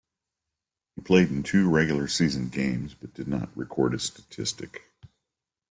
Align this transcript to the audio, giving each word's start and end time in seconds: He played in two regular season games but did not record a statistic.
He 0.95 1.03
played 1.03 1.29
in 1.29 1.43
two 1.43 1.69
regular 1.69 2.07
season 2.07 2.49
games 2.49 2.95
but 2.95 3.13
did 3.13 3.27
not 3.27 3.55
record 3.55 3.93
a 3.93 3.99
statistic. 3.99 4.81